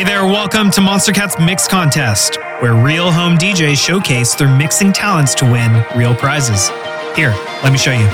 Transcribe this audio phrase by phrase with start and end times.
[0.00, 5.34] Hey there, welcome to Monstercat's Mix Contest, where real home DJs showcase their mixing talents
[5.34, 6.70] to win real prizes.
[7.14, 8.08] Here, let me show you.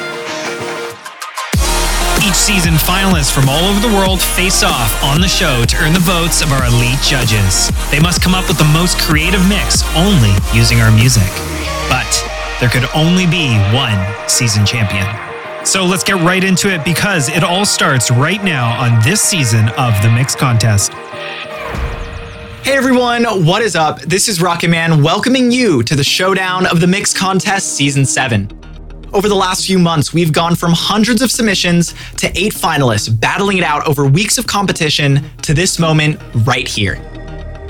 [2.27, 5.93] Each season, finalists from all over the world face off on the show to earn
[5.93, 7.71] the votes of our elite judges.
[7.93, 11.31] They must come up with the most creative mix only using our music.
[11.87, 12.11] But
[12.59, 15.07] there could only be one season champion.
[15.65, 19.69] So let's get right into it because it all starts right now on this season
[19.79, 20.93] of the Mix Contest.
[22.67, 24.01] Hey everyone, what is up?
[24.01, 28.51] This is Rocketman welcoming you to the showdown of the Mix Contest Season 7.
[29.13, 33.59] Over the last few months, we've gone from hundreds of submissions to eight finalists battling
[33.59, 36.97] it out over weeks of competition to this moment right here.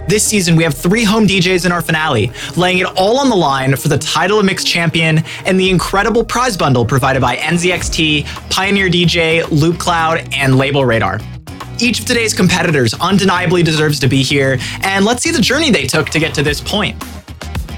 [0.08, 3.36] This season, we have three home DJs in our finale, laying it all on the
[3.36, 8.24] line for the title of Mix Champion and the incredible prize bundle provided by NZXT,
[8.48, 11.35] Pioneer DJ, Loopcloud, and LabelRadar.
[11.78, 15.86] Each of today's competitors undeniably deserves to be here, and let's see the journey they
[15.86, 16.96] took to get to this point.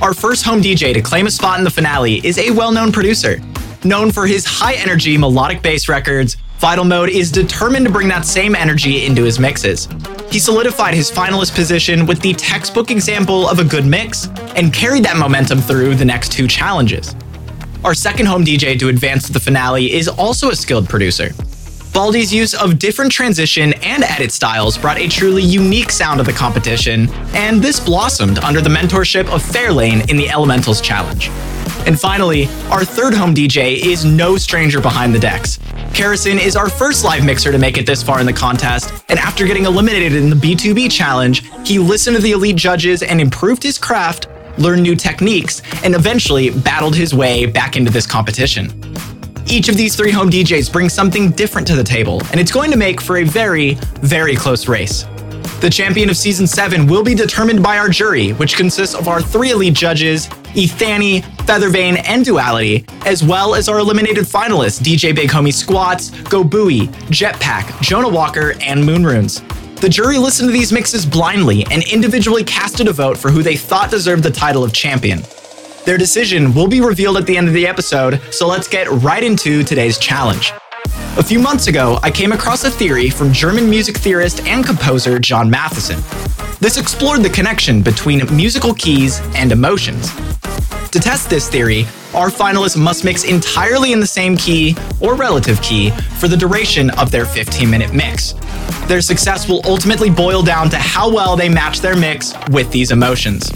[0.00, 2.92] Our first home DJ to claim a spot in the finale is a well known
[2.92, 3.41] producer.
[3.84, 8.25] Known for his high energy melodic bass records, Vital Mode is determined to bring that
[8.25, 9.89] same energy into his mixes.
[10.31, 15.05] He solidified his finalist position with the textbook example of a good mix and carried
[15.05, 17.17] that momentum through the next two challenges.
[17.84, 21.31] Our second home DJ to advance to the finale is also a skilled producer.
[21.92, 26.33] Baldie's use of different transition and edit styles brought a truly unique sound to the
[26.33, 31.28] competition, and this blossomed under the mentorship of Fairlane in the Elementals Challenge.
[31.86, 35.59] And finally, our third home DJ is no stranger behind the decks.
[35.92, 39.19] Carisen is our first live mixer to make it this far in the contest, and
[39.19, 43.62] after getting eliminated in the B2B challenge, he listened to the elite judges and improved
[43.62, 44.28] his craft,
[44.59, 48.69] learned new techniques, and eventually battled his way back into this competition.
[49.50, 52.70] Each of these three home DJs brings something different to the table, and it's going
[52.70, 55.04] to make for a very, very close race.
[55.60, 59.22] The champion of season 7 will be determined by our jury, which consists of our
[59.22, 65.31] three elite judges, Ethani, Feathervane, and Duality, as well as our eliminated finalists DJ Big
[65.31, 69.41] Homie Squats, Go Buoy, Jetpack, Jonah Walker, and Moonrunes.
[69.81, 73.56] The jury listened to these mixes blindly and individually casted a vote for who they
[73.56, 75.22] thought deserved the title of champion.
[75.88, 79.25] Their decision will be revealed at the end of the episode, so let's get right
[79.25, 80.53] into today's challenge.
[81.16, 85.19] A few months ago, I came across a theory from German music theorist and composer
[85.19, 85.99] John Mattheson.
[86.60, 90.15] This explored the connection between musical keys and emotions.
[90.91, 95.59] To test this theory, our finalists must mix entirely in the same key or relative
[95.62, 95.88] key
[96.19, 98.34] for the duration of their 15 minute mix.
[98.88, 102.91] Their success will ultimately boil down to how well they match their mix with these
[102.91, 103.50] emotions.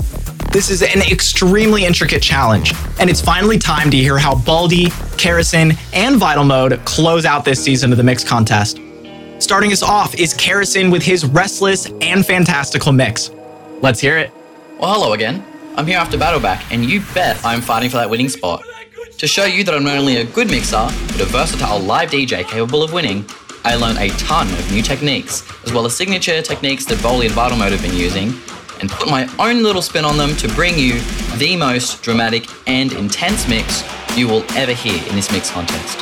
[0.52, 5.78] This is an extremely intricate challenge, and it's finally time to hear how Baldie, Carisen,
[5.94, 8.78] and Vital Mode close out this season of the Mix Contest.
[9.38, 13.30] Starting us off is Carisen with his restless and fantastical mix.
[13.80, 14.30] Let's hear it.
[14.78, 15.42] Well, hello again.
[15.78, 18.62] I'm here after Battleback, and you bet I'm fighting for that winning spot.
[19.16, 22.46] To show you that I'm not only a good mixer, but a versatile live DJ
[22.46, 23.24] capable of winning,
[23.64, 27.32] I learned a ton of new techniques, as well as signature techniques that Baldie and
[27.32, 28.34] Vital Mode have been using,
[28.82, 31.00] and put my own little spin on them to bring you
[31.38, 33.82] the most dramatic and intense mix
[34.16, 35.98] you will ever hear in this mix contest.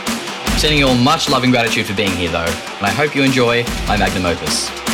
[0.47, 3.15] I'm sending you all much love and gratitude for being here though, and I hope
[3.15, 4.90] you enjoy my magnum opus.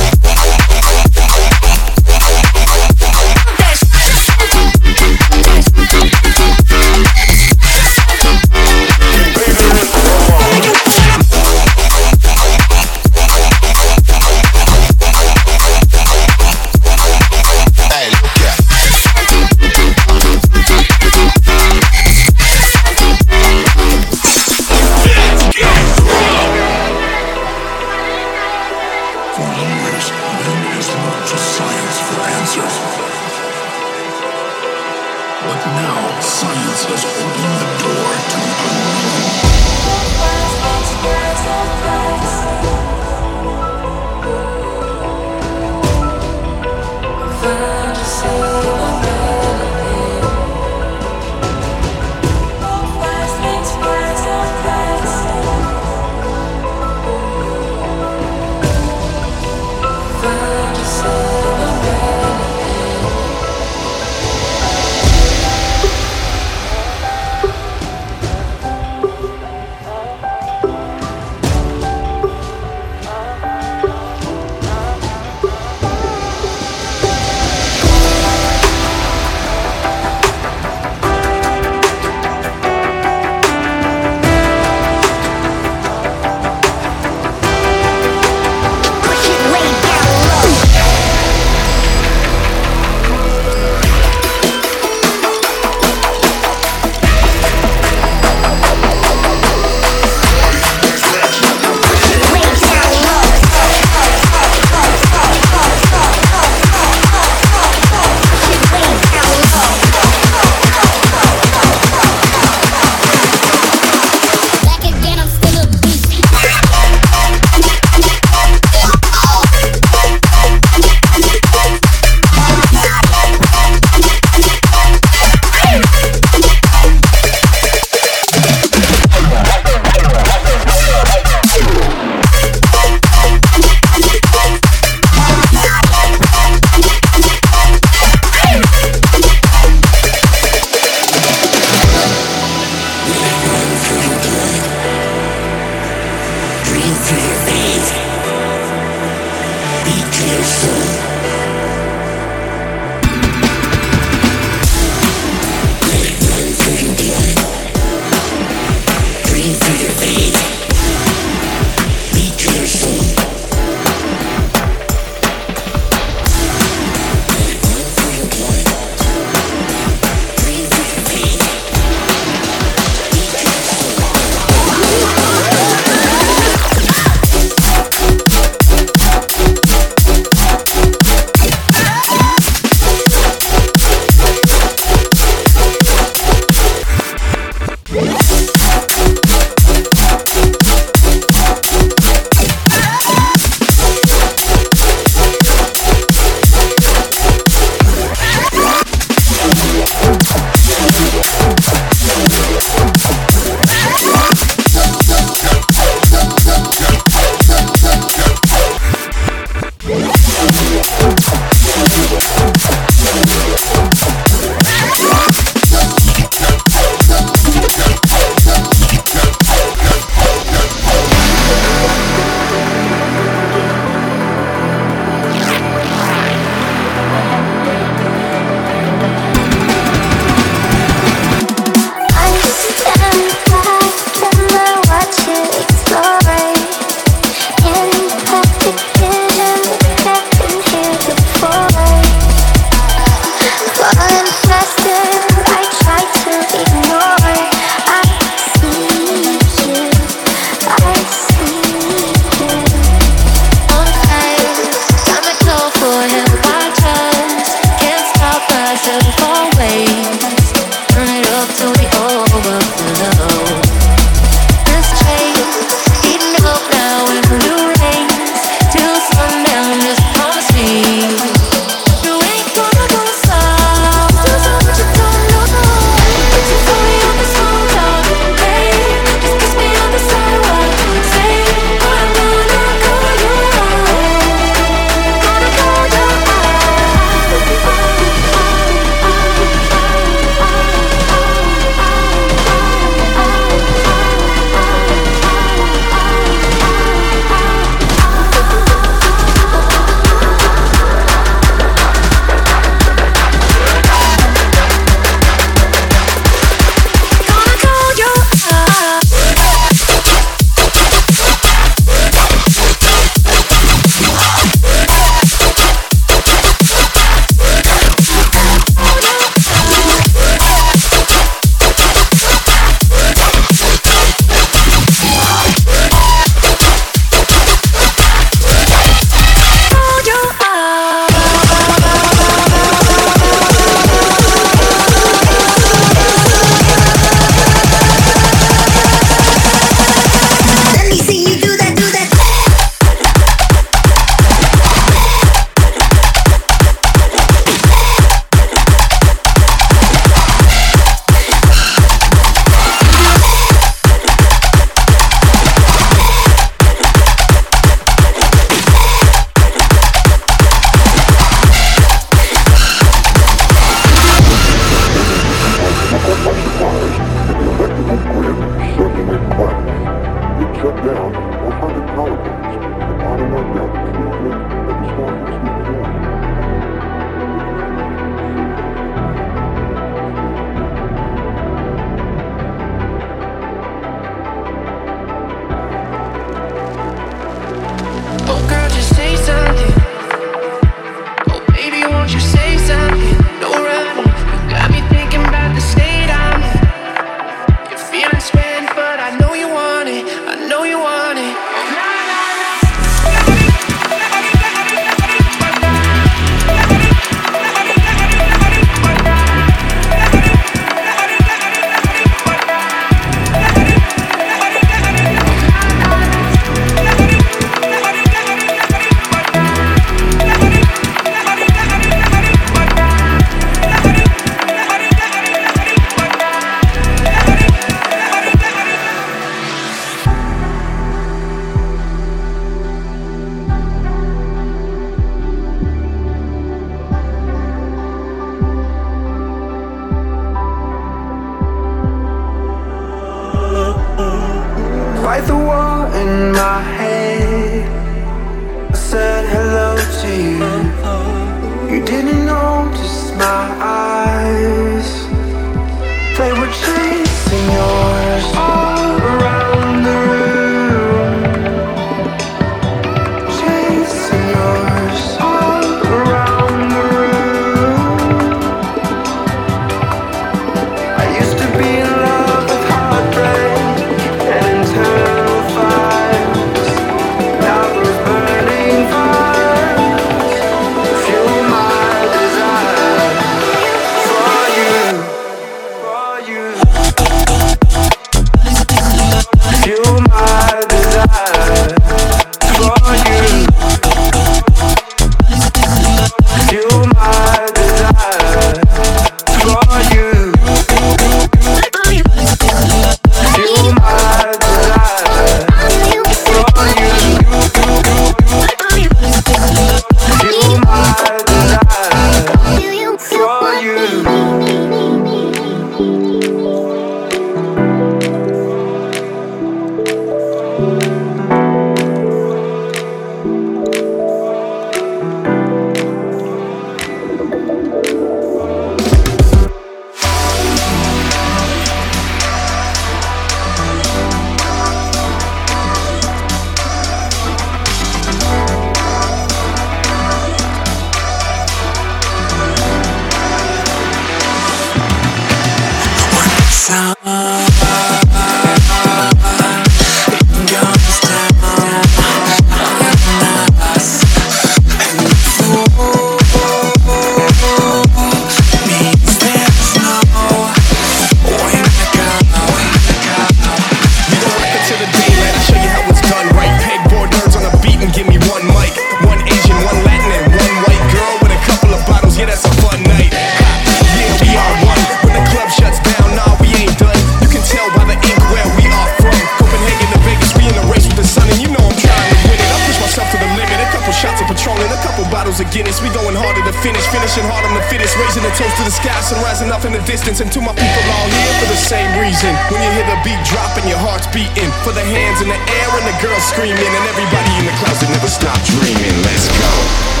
[594.63, 597.89] For the hands in the air and the girls screaming, and everybody in the closet
[597.89, 598.95] never stop dreaming.
[599.03, 600.00] Let's go.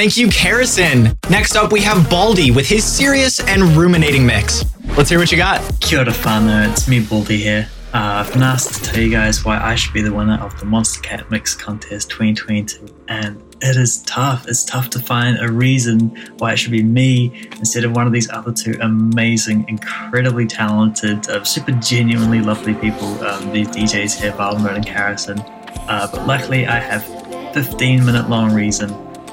[0.00, 1.14] Thank you, Carisen.
[1.28, 4.64] Next up, we have Baldie with his serious and ruminating mix.
[4.96, 5.60] Let's hear what you got.
[5.82, 7.68] Kia ora whānau, it's me Baldie here.
[7.92, 10.58] Uh, I've been asked to tell you guys why I should be the winner of
[10.58, 14.48] the Monstercat Mix Contest 2022, and it is tough.
[14.48, 18.14] It's tough to find a reason why it should be me instead of one of
[18.14, 24.32] these other two amazing, incredibly talented, uh, super genuinely lovely people, um, these DJs here,
[24.32, 25.44] Valmert and Carisen.
[25.90, 27.04] Uh, but luckily, I have
[27.52, 29.09] 15 minute long reason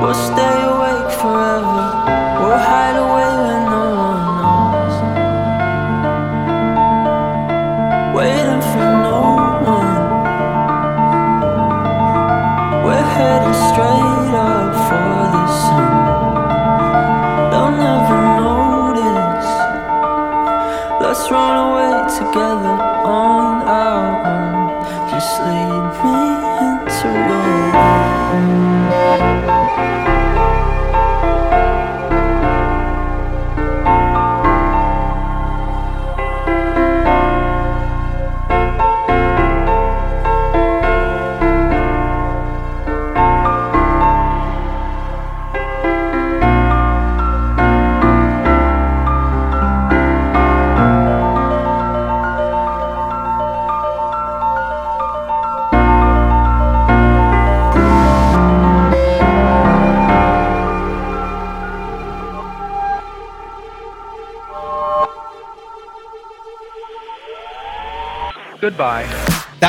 [0.00, 0.43] We'll stay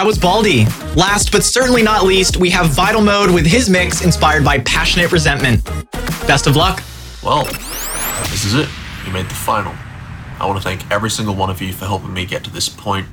[0.05, 0.95] That was Baldie.
[0.95, 5.11] Last but certainly not least, we have Vital Mode with his mix inspired by Passionate
[5.11, 5.65] Resentment.
[6.27, 6.83] Best of luck.
[7.23, 8.69] Well, this is it.
[9.03, 9.73] You made the final.
[10.39, 12.69] I want to thank every single one of you for helping me get to this
[12.69, 13.07] point.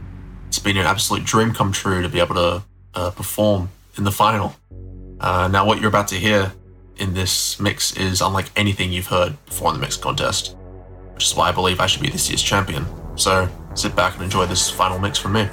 [0.48, 2.62] It's been an absolute dream come true to be able to
[2.92, 4.54] uh, perform in the final.
[5.18, 6.52] Uh, now, what you're about to hear
[6.98, 10.56] in this mix is unlike anything you've heard before in the mix contest.
[11.14, 12.84] which is why I believe I should be this year's champion.
[13.16, 15.48] So sit back and enjoy this final mix from me.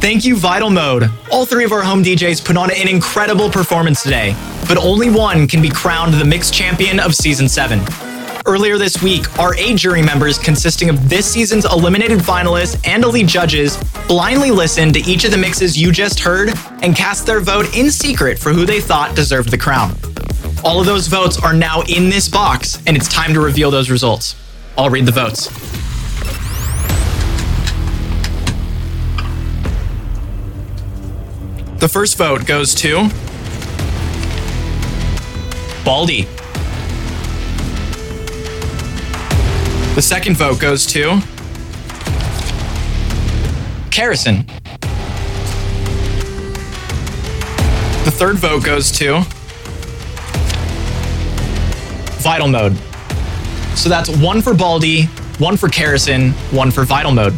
[0.00, 1.10] Thank you, Vital Mode.
[1.32, 4.36] All three of our home DJs put on an incredible performance today,
[4.68, 7.80] but only one can be crowned the mixed champion of Season 7.
[8.46, 13.26] Earlier this week, our eight jury members, consisting of this season's eliminated finalists and elite
[13.26, 13.76] judges,
[14.06, 17.90] blindly listened to each of the mixes you just heard and cast their vote in
[17.90, 19.96] secret for who they thought deserved the crown.
[20.64, 23.90] All of those votes are now in this box, and it's time to reveal those
[23.90, 24.36] results.
[24.78, 25.48] I'll read the votes.
[31.78, 33.08] The first vote goes to
[35.84, 36.26] Baldie.
[39.94, 41.20] The second vote goes to
[43.90, 44.44] Carisen.
[48.04, 49.20] The third vote goes to
[52.20, 52.76] Vital Mode.
[53.76, 55.06] So that's one for Baldie,
[55.38, 57.34] one for Carisen, one for Vital Mode.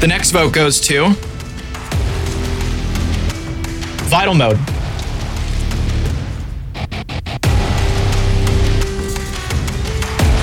[0.00, 1.14] The next vote goes to
[4.12, 4.58] Vital Mode.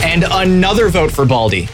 [0.03, 1.69] And another vote for Baldie.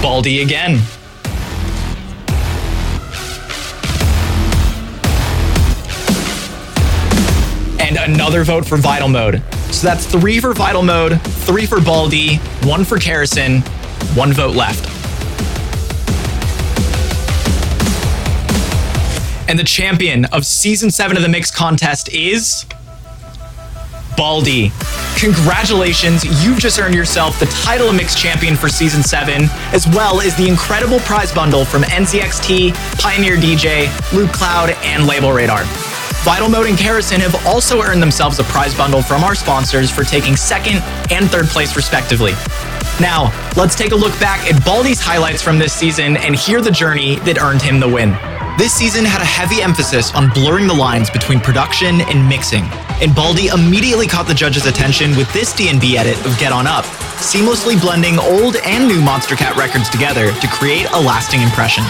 [0.00, 0.80] Baldie again.
[7.80, 9.42] And another vote for Vital Mode.
[9.72, 13.64] So that's three for Vital Mode, three for Baldie, one for Carisen,
[14.14, 14.88] one vote left.
[19.48, 22.64] And the champion of season seven of the Mix contest is
[24.16, 24.72] Baldie.
[25.18, 30.20] Congratulations, you've just earned yourself the title of Mix champion for season seven, as well
[30.20, 35.64] as the incredible prize bundle from NZXT, Pioneer DJ, Loopcloud, and LabelRadar.
[36.24, 40.04] Vital Mode and Carisen have also earned themselves a prize bundle from our sponsors for
[40.04, 40.76] taking second
[41.10, 42.32] and third place, respectively.
[43.00, 46.70] Now, let's take a look back at Baldie's highlights from this season and hear the
[46.70, 48.10] journey that earned him the win.
[48.56, 52.62] This season had a heavy emphasis on blurring the lines between production and mixing,
[53.02, 56.84] and Baldie immediately caught the judges' attention with this D&B edit of Get On Up,
[57.18, 61.82] seamlessly blending old and new Monstercat records together to create a lasting impression.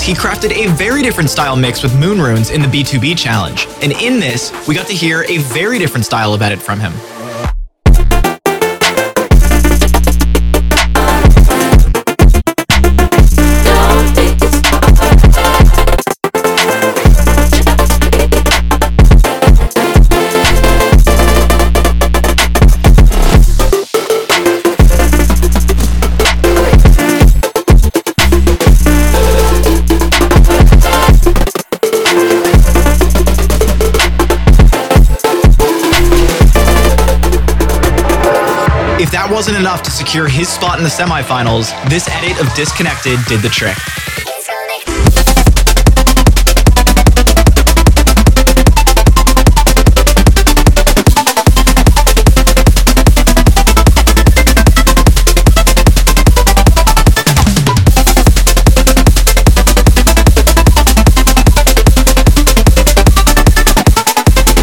[0.00, 3.66] Finalist, he crafted a very different style mix with Moon Runes in the B2B challenge.
[3.82, 6.92] And in this, we got to hear a very different style of edit from him.
[39.40, 43.48] Wasn't enough to secure his spot in the semifinals, this edit of Disconnected did the
[43.48, 44.09] trick.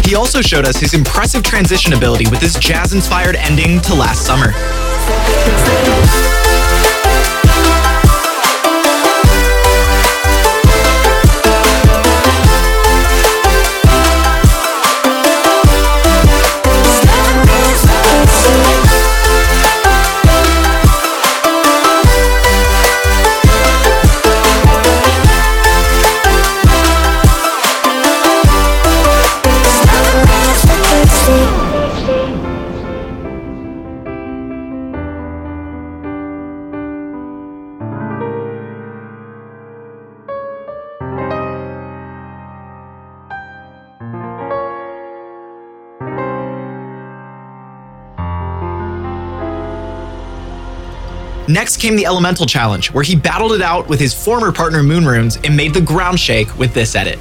[0.08, 4.24] He also showed us his impressive transition ability with his jazz inspired ending to last
[4.24, 4.54] summer.
[51.58, 55.44] Next came the Elemental Challenge, where he battled it out with his former partner Moonrunes
[55.44, 57.18] and made the ground shake with this edit.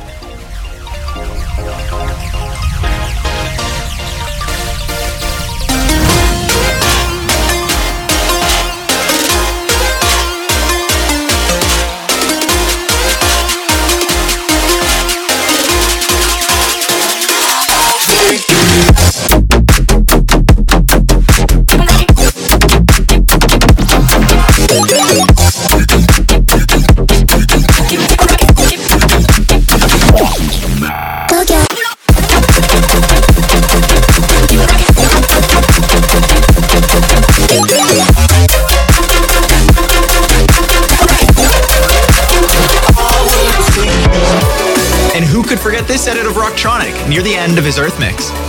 [47.47, 48.46] End of his Earth mix?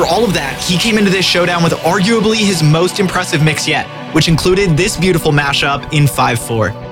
[0.00, 3.68] After all of that, he came into this showdown with arguably his most impressive mix
[3.68, 6.89] yet, which included this beautiful mashup in 5 4.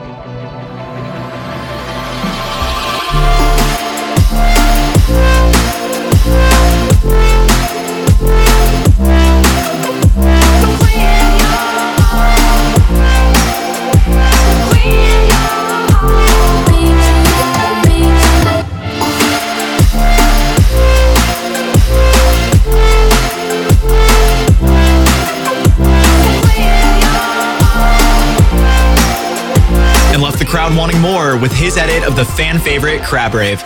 [31.68, 33.62] His edit of the fan favorite Crab Rave.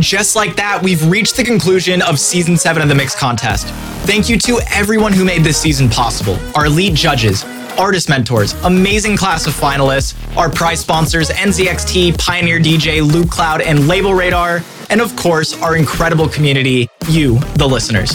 [0.00, 3.66] And just like that, we've reached the conclusion of season seven of the Mix Contest.
[4.06, 7.44] Thank you to everyone who made this season possible our elite judges,
[7.78, 14.64] artist mentors, amazing class of finalists, our prize sponsors, NZXT, Pioneer DJ, Loopcloud, and LabelRadar,
[14.88, 18.14] and of course, our incredible community, you, the listeners.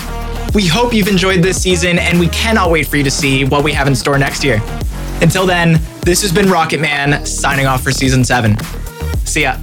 [0.56, 3.64] We hope you've enjoyed this season, and we cannot wait for you to see what
[3.64, 4.60] we have in store next year.
[5.22, 8.58] Until then, this has been Rocketman signing off for season seven.
[9.24, 9.60] See ya.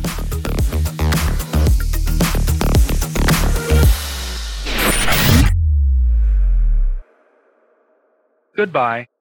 [8.63, 9.12] Goodbye.